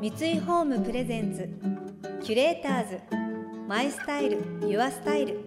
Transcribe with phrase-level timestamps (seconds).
[0.00, 1.46] 三井ホームプレゼンツ
[2.24, 3.00] キュレーターズ
[3.68, 5.44] マイスタイルユアスタイル。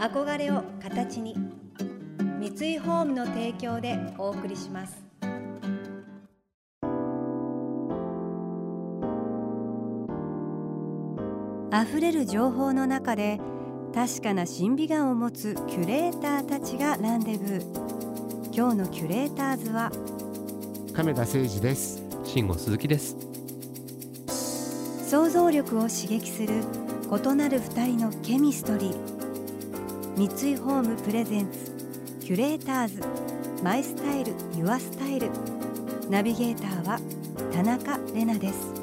[0.00, 1.36] 憧れを形に
[2.40, 5.00] 三井ホームの提供でお送りします。
[11.72, 13.38] 溢れる情報の中で
[13.94, 18.52] 確かな審美眼を持つキュレーターたちがランデブー。
[18.52, 19.92] 今日のキュレーターズは
[20.92, 22.09] 亀田誠二です。
[22.32, 23.16] 慎吾鈴木です。
[25.08, 26.62] 想像力を刺激する
[27.10, 30.16] 異なる二人のケミストリー。
[30.16, 31.72] 三井ホームプレゼンツ
[32.20, 33.02] キュレーターズ。
[33.64, 35.28] マイスタイルユアスタイル。
[36.08, 37.00] ナビゲーターは
[37.52, 38.74] 田中れなです。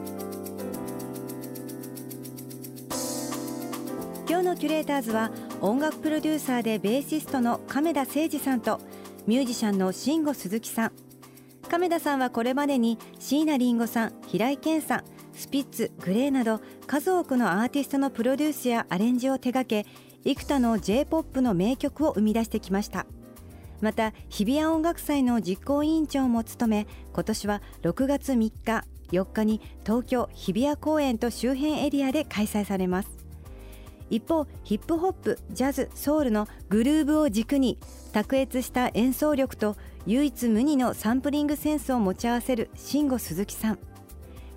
[4.28, 8.82] 今日のキュレーターズは音楽プロデューサーでベーシストの亀田誠二さんと
[9.26, 10.92] ミュージシャンの慎吾鈴木さん。
[11.68, 15.04] 亀田さんはこれまでに椎名林檎さん平井堅さん
[15.34, 19.86] スピッツグレーなど数多くのアーティストのプロデュースやアレンジを手掛け
[20.24, 23.06] 幾多の j p o p の名曲を生み出してきました。
[23.80, 33.27] また日比谷音楽祭の実行委員長も務め今年は6月3日4日に東京日比谷公園と周辺エリアで開催されます。
[34.10, 37.78] 一方ヒップホップジャズソウルのグルーブを軸に
[38.14, 43.80] 卓越した演奏力と唯一無二のサンプリングセンスを持ち合わせる慎吾鈴木さん。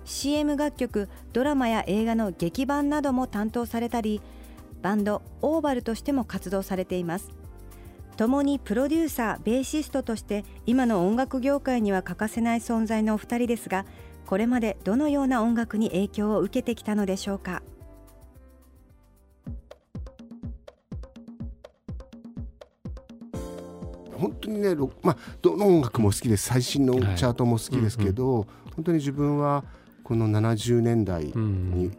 [0.05, 4.21] CM 楽曲ドラマや映画の劇版なども担当されたり
[4.81, 7.29] バンドオーバルとしても活動されています。
[8.17, 13.85] 共にプロデューサーベーシストとして今の音楽業界には欠かせない存在のお二人ですが
[14.25, 17.63] これまでどのような音楽に影響を受けてきたのでしょうか。
[24.51, 26.47] にね、まあ、どの音楽も好きです。
[26.47, 28.33] 最新のチャートも好きですけど、はい。
[28.33, 29.63] うんうん、本当に自分は
[30.03, 31.91] この70年代に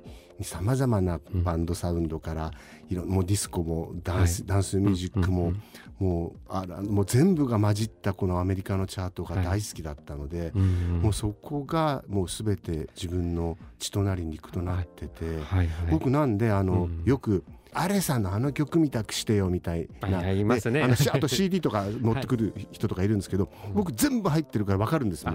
[0.43, 2.53] さまざまなバンドサウンドから、
[2.89, 5.63] いろもうディスコもダンスはい、ダンスミュージックも、うんうん
[6.03, 10.49] もうあもう全部が混じったこのアメリカのチャートが大好きだったので、はい。
[10.57, 15.37] うんうん、もうそこがもう全て自分の血となり肉となってて、はい。
[15.39, 15.45] はい。
[15.45, 17.45] はい、僕なんであの、うん、よく
[17.75, 20.83] アレさんのあの曲みたくしてよみたいな、ありますね。
[20.83, 25.33] あのあと CD とか持ってくる人とかいるんですけど、はい、僕全部入ってるから分かるんですよ。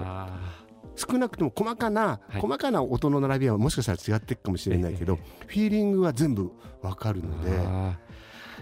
[0.96, 7.98] 少なくとも細かな、はい、細かな音の並びはもしかしたら違っていくかもしれないけど、えー、フィーリングは全部分かるので。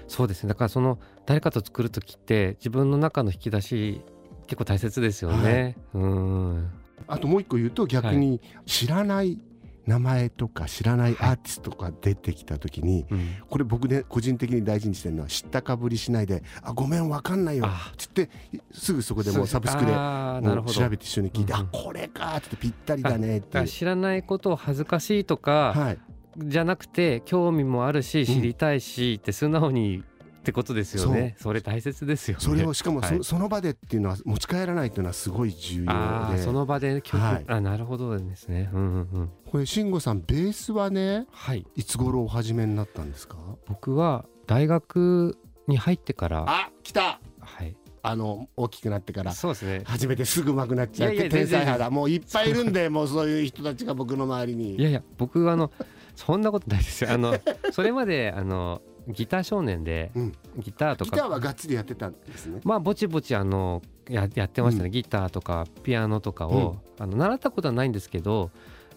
[0.08, 0.50] そうですね。
[0.50, 4.02] だからその誰かと作る時って自分の中の引き出し
[4.48, 5.78] 結構大切ですよね。
[5.94, 6.70] はい、うん。
[7.08, 9.40] あともう一個言うと逆に知らない
[9.86, 18.30] 名前とか知らないアーティストが出てきた時に、はいこれ僕ね個人的に大事にしてるのは知ったかぶりしないで「あごめん分かんないよ」っつって
[18.72, 25.98] すぐそこでもうサブスクで調べて一緒に聞いて「あこれか」ってぴったりだねって知らないことを恥ずかしいとか、はい、
[26.38, 30.04] じゃなくて興味もあるし知りたいしって素直に
[30.46, 31.36] ってことですよね。
[31.40, 36.44] それ大切ですよ、ね、それをしかもそはい、その場でっていうのは持ち帰らないっていうのはすごい重要で。
[36.44, 43.38] その場で曲、はい、あなるほどですね、うんうんうん、これ慎吾さんベースはね、はい、いつ頃お始めになったんですか？
[43.66, 45.36] 僕は大学
[45.68, 46.46] に入ってから。
[46.48, 47.20] あ来た。
[47.40, 47.76] はい。
[48.04, 49.32] あの大きくなってから。
[49.34, 49.82] そうですね。
[49.84, 51.90] 初めてすぐ上手くなっちゃって天才肌。
[51.90, 54.76] もういっぱいいるんでもうそういう人たちが僕の周りに。
[54.76, 55.72] いやいや僕はあの
[56.16, 57.12] そんなことないですよ。
[57.12, 57.36] あの
[57.74, 61.12] それまであのギター少年で、うん、ギターとか。
[61.12, 62.62] ギターはがっつりやってたんですね。
[62.64, 68.52] まあぼちぼちあのややってましたね、うん、ギターとかピアノとかを、うん、あの習ったことはないんですけど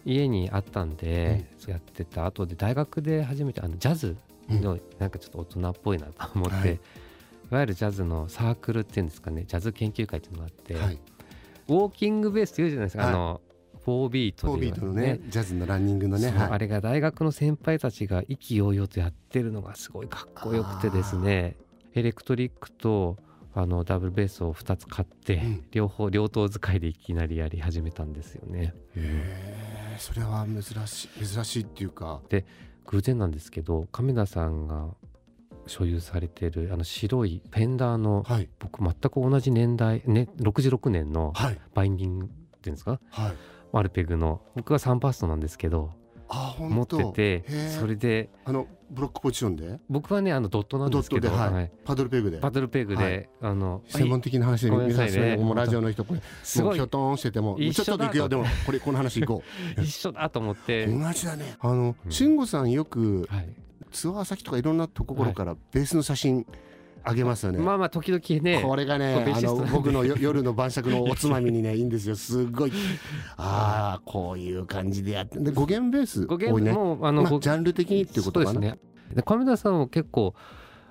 [0.04, 2.26] 家にあったんで、やってた。
[2.26, 4.16] 後で大学で初めてあのジャズ
[4.48, 6.78] のなんかちょっと大人っぽいなと思って、はい、い
[7.50, 10.98] わゆるジャズのサークルっていうんですかねジャズ研究会っていうのがあって、はい、
[11.68, 13.41] ウォーキングベースっていうじゃないですか、はい、あの
[13.88, 21.56] 4ビートで、ね、ートのねジャズのランニングのね、はい、あれが大学の先輩たちが意気揚々とやってるのがすごいかっこよくてですね。
[21.94, 23.16] エレクトリックと
[23.54, 28.75] あのダブルベースを2つ買って、うん、両方両党使いでいきなりやり始めたんですよね。
[28.94, 32.21] へえそれは珍しい珍しいっていうか。
[32.28, 32.45] で
[32.86, 34.89] 偶然なんですけど亀田さんが
[35.66, 41.33] 所有されてるあの白いフェンダーの、はい、僕全く同じ年代、ね、66年の
[41.74, 42.28] バインディングっ
[42.60, 43.34] ていうんですか、はい、
[43.72, 45.92] マルペグの僕は3パストなんですけど
[46.59, 49.78] 持っててそれであのブロックポジションで？
[49.88, 51.53] 僕はねあのドットなんですけど、はい。
[51.53, 52.38] はい、パドルペグで。
[52.38, 56.76] パドルペグで、はい、あの専門的な話で皆さん、ね、もうラジオの人これすごい。
[56.76, 58.28] キョトンしててもちょっと行くよ。
[58.28, 59.42] でもこれこの話いこ
[59.76, 59.80] う。
[59.82, 60.86] 一緒だと思って。
[60.86, 61.56] 同じだね。
[61.60, 63.28] あの慎吾、うん、さんよく、
[63.92, 66.47] ツアー先とかいろんなところからベースの写真
[67.09, 67.59] あげますよね。
[67.59, 72.15] まあまあ時々ねこれがねあの僕の 夜の晩酌のおつまみにねいいんですよ。
[72.15, 72.72] すごい。
[73.37, 75.39] ああこういう感じでやって。
[75.39, 76.72] で語源ベース多いね。
[76.72, 78.60] もうあの、まあ、ジャンル的にっていうことかな。
[78.60, 78.78] ね。
[79.25, 80.34] 亀田さんも結構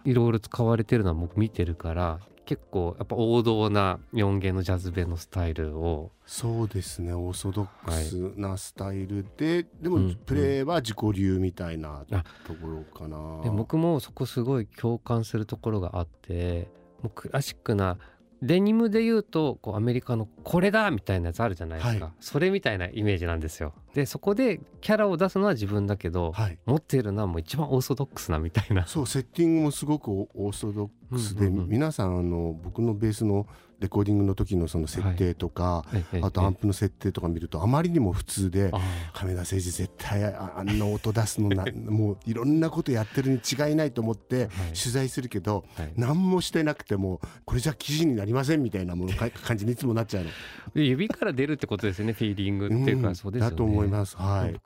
[0.05, 7.11] いろいろ使われてるのは僕見てるから結構やっぱ王道な4弦のジャズベのスタイルをそうですね。
[7.11, 12.05] オーソドックスなスタイルで、はい、でもプレーは自己流みたいな
[12.47, 16.69] ところかな、うんうん、で僕もそこすごい共感するところがあって
[17.03, 17.97] もうクラシックな
[18.41, 28.85] デニムで言うとこうアメリカのこれだみたいなやつあるじゃないですか、はい、それみたいなイメージなんですよでそこでキャラを出すのは自分だけど、はい、持っているのはもう一番オーソドックスなみたいな。
[28.85, 33.47] そうセッティングもすごくオーソドックスで、うんうんうん、皆さんあの僕のベースの
[33.79, 38.71] レコーディングの時のその設定とか、はい、あとアンプの設定とか見るとあまりにも普通で
[39.13, 50.29] 亀田誠治絶対あんな音出すのな もういろんなことやってるに違いないと思って取材するけど、はい、何もしてなくてもこれじゃ記事になりませんみたいなもの感じにいつもなっちゃうの。
[50.73, 53.51] 指から出るってことですよねフィーリングっていうか、うん、そうですよね。
[53.51, 54.15] だと思います。
[54.17, 54.61] はい。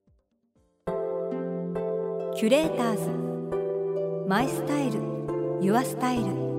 [2.35, 4.27] キュレーターズ。
[4.27, 4.99] マイスタイル。
[5.61, 6.51] ユアスタイル。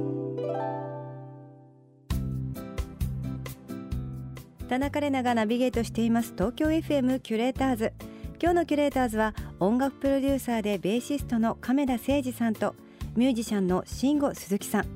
[4.69, 6.33] 田中れながナビゲートしています。
[6.33, 7.93] 東京 FM キュレーターズ。
[8.41, 12.75] 今日のキュレーターズは音楽プロデューサーでベーシストの亀田誠二さんと
[13.15, 14.87] ミュージシャンの慎吾鈴木さん。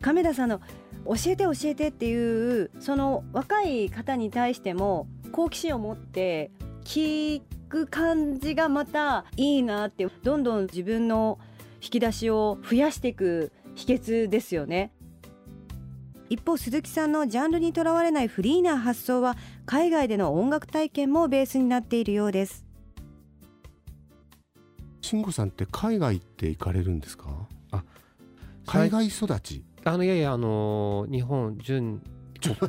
[0.00, 0.60] 亀田さんの
[1.06, 6.50] 教えて教えてっていうその若い方に対しても好奇心を持って
[6.84, 11.38] 聞く感じがまたいいなってどんどん自分の
[11.82, 14.92] 引き出しを増やしていく秘訣ですよね。
[16.28, 19.36] 一方鈴木さんのジャンルにとらわれないフリーな発想は
[19.66, 22.64] 海外での音楽体験もベースになっているようです。
[25.02, 27.48] 慎吾さんって海外って行かれるんですか？
[27.70, 27.82] あ
[28.66, 29.64] 海外育ち？
[29.84, 32.00] あのいやいやあのー、日本純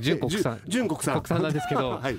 [0.01, 0.60] 純国産。
[0.68, 1.21] 純国産。
[1.21, 2.18] 国産なんですけど、 はい、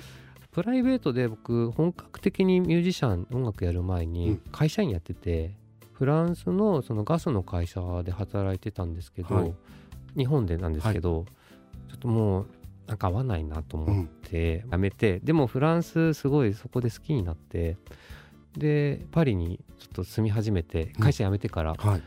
[0.55, 9.53] プライベートで僕本格的にミュージシャン音楽やる前に会社員やってて、うん、フランスのそのガスの会社で働いてたんですけど、はい。
[10.15, 11.25] 日本でなんですけど、はい、
[11.89, 12.47] ちょっともう
[12.87, 17.75] なんか合わないなと思ってやめて、うん、でもフランスすごいそこで好きになって
[18.57, 22.01] でパリにちょっと住み始めて会社辞めてから、うんはい、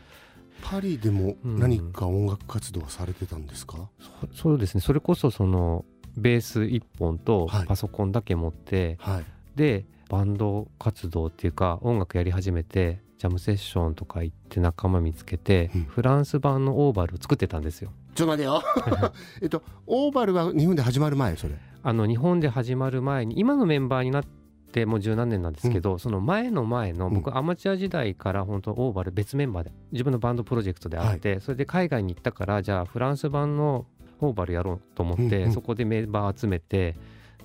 [0.63, 4.81] パリでも何か音楽活動されてたんですか、うん、そそうですね。
[4.81, 5.85] それこそその
[6.19, 9.25] ベース1本とパソコンだけ持って、はい、
[9.55, 17.91] でバンド活動っていうか音楽やり始めてジャムセッションとか行って仲間見つけて、うん、フランス版のオーバルを作ってたんですよ。
[18.15, 18.63] ちょっと待てよ。
[19.41, 21.55] えっとオーバルは日本で始まる前それ。
[21.83, 24.23] あの日本で始まる前に今のメンバーになっ
[24.71, 33.85] てもう十何年なんですけど、うん、その前の前の僕、アマチュア時代から本当オーバル別メンバーで自分のバンドプロジェクトであって、はい、それで海外に行ったからじゃあフランス版の
[34.19, 36.95] オーバルやろうと思って、うんうん、そこでメンバー集めて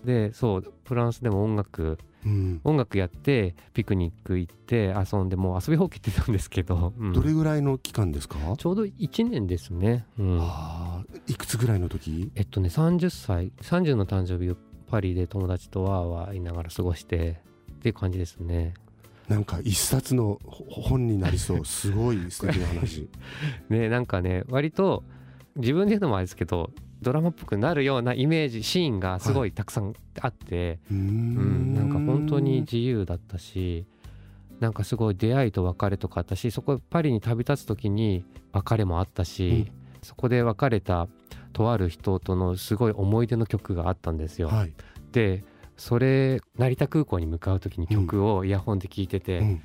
[0.05, 8.39] でそうフランスでも音楽うん、音楽やってピクニック行って遊んでもう遊びほうけてたんですけど、うん、どれぐらいの期間ですか？
[8.57, 10.43] ちょうど1年ですね、うん、
[11.27, 12.33] いくつぐらいの時？
[12.35, 14.57] えっとね30歳30の誕生日を
[14.87, 17.43] パリで友達とわーわー言いながら過ごして
[17.73, 18.73] っていう感じですね。
[19.29, 21.65] なんか一冊の本になりそう。
[21.65, 23.09] すごい素敵な話。
[23.69, 25.05] ねなんかね割と
[25.57, 26.71] 自分で言うのもあれですけど
[27.03, 33.87] ドラマっぽくなるようなイメージシーンがすごいたくさんあって、はい、うんなんか本当に自由だったし
[34.61, 41.09] なんかすごい出会いと別れとかあったしそこパリに旅立つ時に別れもあったし、うん、そこで別れた
[41.53, 44.49] とある人とのすごい思い出の曲があったんですよ。
[44.49, 44.73] はい、
[45.13, 45.45] で
[45.77, 49.63] それ成田空港に向かう時に曲をイヤホンで聴いてて、うん、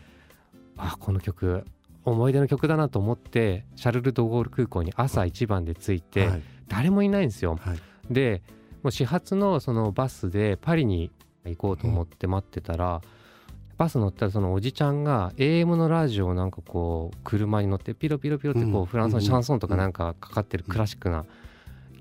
[0.78, 1.64] あこの曲
[2.12, 7.58] 思い出の曲だなと思ってシャルル・ド・ゴール空港に朝一番で着いて、はい、誰もいないんですよ。
[7.62, 8.42] はい、で
[8.84, 11.12] もう始発のそのバスでパリに
[11.46, 13.02] 行こうと思って待ってたら、うん、
[13.78, 21.26] バス乗ったらそのおじちゃんが AM のラジオをなんかこう車に乗ってピロピロピロってこうフランスのシャンソンとかなんかかかってるクラシックな。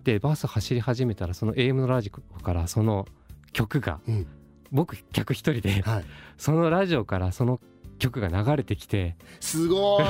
[0.04, 3.06] でバス走り始めたらその AM のラジオからその
[3.52, 4.26] 曲が、うん、
[4.70, 6.04] 僕客一人で、はい、
[6.36, 7.60] そのラジオからその
[7.99, 9.17] 曲が流れてきて。
[9.40, 10.05] すごい。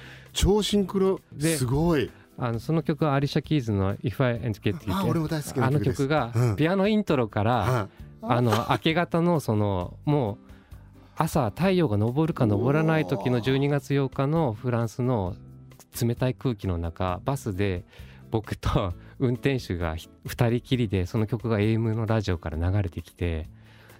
[0.32, 1.20] 超シンクロ。
[1.38, 2.10] すごい。
[2.38, 7.88] あのその曲はアリシャ・キーズの「If I Ain't Get You」あ俺も大好きなあの曲がピアノイントロから、
[8.22, 10.52] うん、あの明け方のそのもう
[11.16, 15.36] 朝太陽が昇るか昇らない時の12月8日のフランスの
[16.00, 17.84] 冷たい空気の中バスで
[18.30, 20.06] 僕と運転手が2
[20.50, 23.48] 人きりでその曲が AM のラジオから流れてきて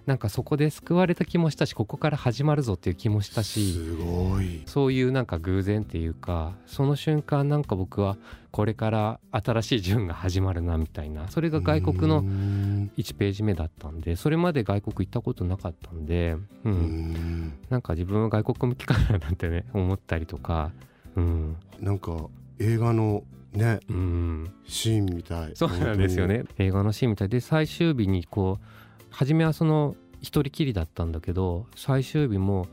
[0.05, 4.63] なんかそこで救われた気もしたしここから始まるぞっていう気もしたしすごい。
[4.65, 8.17] そういうなんか偶然っていうかその瞬間なんか僕は
[8.51, 20.71] これから新しい順が始まるなみたいなそれが外国の1ページ目だったんでそれまで外国行ったことなかったんで、うん、なんか自分は外国向きかななんてね思ったりとか、
[21.15, 22.27] うん、なんか
[22.59, 25.51] 映画のね、うん、シーンみたい。
[25.55, 26.43] そうなんですよね。
[26.57, 27.29] 映画のシーンみたい。
[27.29, 28.65] で最終日にこう
[29.13, 32.67] 初めはその一人きりだったんだけど最終日も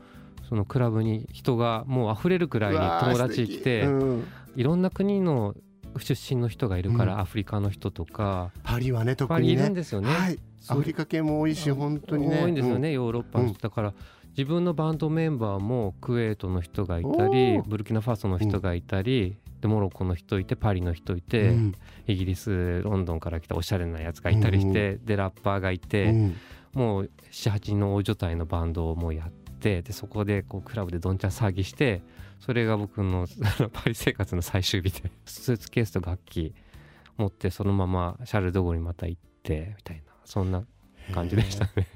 [0.49, 5.55] そのクラブに人がもう溢れるくらいに友達来て、うん、いろんな国の
[5.99, 8.51] 出身の人がいるから、うん、アフリカの人とか。
[8.63, 9.53] パリはね特にね。
[9.53, 12.41] いるんですよね、はい、アフリカ系も多いし本当にね。
[12.43, 13.93] 多いんですよね、ヨーロッパの人だから、
[14.31, 21.75] 自分のバンドメンバーもクウェートの人がいたりブルキナファソの人がいたり、でモロッコの人いてパリの人いて、うん、
[22.07, 26.35] イギリスロンドンから来たおしゃれなやつがいたりして、うん、でラッパーがいて、うん、
[26.73, 32.01] もう78人の大所帯のバンドをもうやってでそこでこうクラブでどんちゃん騒ぎして
[32.39, 33.27] それが僕の
[33.71, 36.55] パリ生活の最終日でスーツケースと楽器
[37.17, 40.63] 持ってそのままシャル・ドゴにまた行ってみたいなそんな
[41.13, 41.87] 感じでしたね。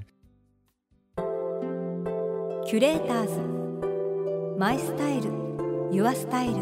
[2.65, 4.57] キュレーターズ。
[4.57, 5.29] マイスタイル。
[5.91, 6.55] YOUR STYLE。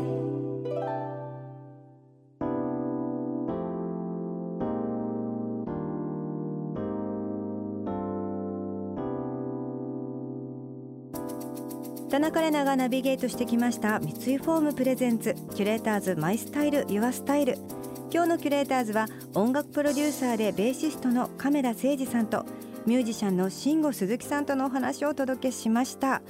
[12.10, 14.01] 田中玲奈がナビゲートしてきました。
[14.01, 15.36] 三井ホーム presents。
[15.56, 17.58] CURATORS MY STYLE YOUR STYLE。
[18.13, 22.46] 今日の CURATORS は音楽プロデューサーでベーシストの亀田誠治さんと
[22.86, 26.22] ミュージシャンの Shingo Suzuki さんとのお話をお届けしました。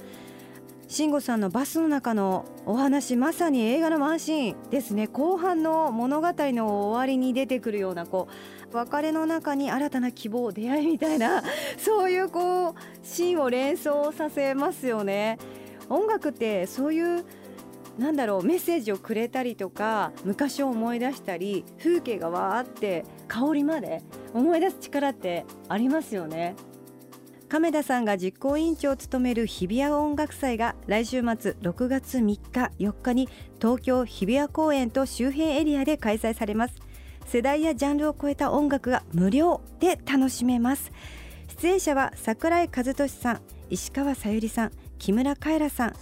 [0.88, 5.08] 慎吾さんのバスの中のお話まさに映画のワンシーンですね。
[5.08, 8.28] 後半の物語の終わりに出てくるようなこ
[8.72, 11.42] う別れの中に新たな希望出会いみたいな
[11.76, 15.36] そういうこうシーンを連想させますよね。
[15.90, 17.26] 音楽ってそういう
[17.98, 26.56] なんだろうメッセージをくれたりとか昔を思い出したり風景がわーって香りまで思い出す力ってありますよね。
[27.48, 32.40] 亀田さんが実行委員長を務める日比谷音楽祭が来週末6月3日
[32.80, 33.28] 4日に
[33.60, 36.74] 東京日比谷公園と周辺エリアで開催されます。
[37.26, 40.90] 世代やジャンルを超えた音楽が無料で楽しめます。
[41.60, 45.94] 出演者は桜井和寿さん石川さゆりさん木村カエラさん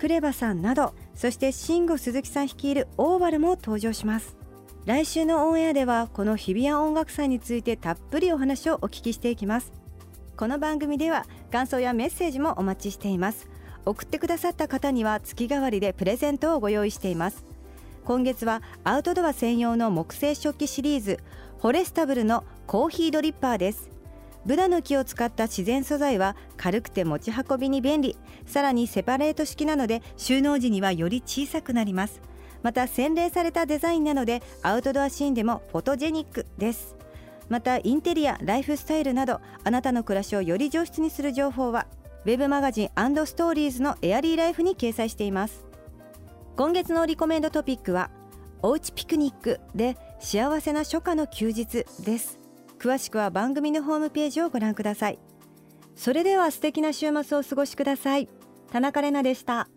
[0.00, 4.34] クレバさんなどそして慎吾鈴木さん率いるオーバルも登場します。
[4.86, 9.74] 来週のオンエアではこの日比谷音楽祭についてたっぷりお話をお聞きしていきます。
[10.38, 13.46] この番組では感想やメッセージもお待ちしています。
[13.84, 17.44] 送ってくださった方には月替わりでプレゼントをご用意しています。
[18.06, 21.20] 今月はアウトドア専用の木製食器シリーズ
[21.60, 23.90] フォレスタブルのコーヒードリッパーです。
[24.46, 28.16] ブナの木を使った自然素材は軽くて持ち運びに便利。
[28.46, 32.20] さらにセパレート式なので収納時にはより小さくなります。
[32.62, 36.96] また洗練されたデザインなのでアウトドアシーンでもフォトジェニックです。
[37.48, 41.86] またインテリアライフスタイルなどあなたの暮らしをより上質にする情報は
[42.24, 42.88] ウェブマガジン
[43.26, 45.64] ストーリーズのエアリーライフに掲載しています。
[46.56, 48.10] 今月のリコメンドトピックは
[48.62, 52.39] おうちピクニックで幸せな初夏の休日です。
[52.80, 55.18] 詳しくは番組のホームページをご覧ください。
[55.94, 58.26] それでは素敵な週末をお過ごしください。
[58.72, 59.68] 田中れなでした。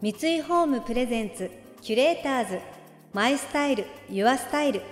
[0.00, 1.52] 三井ホームプレゼンツ
[1.82, 2.58] キュレーターズ
[3.12, 4.82] マイスタイルユアスタイル。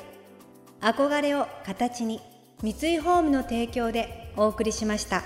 [0.80, 2.20] 憧れを形に
[2.62, 5.24] 三井ホームの提供でお送りしました。